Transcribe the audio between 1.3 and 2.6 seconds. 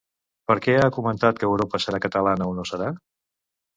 que Europa serà catalana o